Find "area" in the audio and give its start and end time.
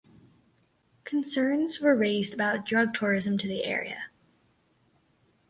3.65-4.05